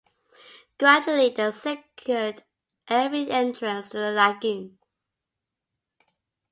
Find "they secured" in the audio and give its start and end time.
1.29-2.41